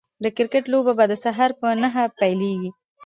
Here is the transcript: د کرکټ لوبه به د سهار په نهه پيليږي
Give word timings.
د 0.23 0.25
کرکټ 0.37 0.63
لوبه 0.73 0.93
به 0.97 1.05
د 1.07 1.13
سهار 1.23 1.51
په 1.59 1.67
نهه 1.81 2.03
پيليږي 2.17 2.71